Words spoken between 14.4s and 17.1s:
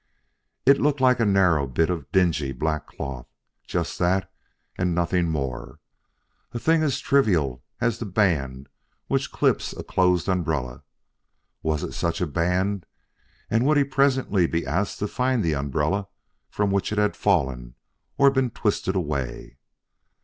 be asked to find the umbrella from which it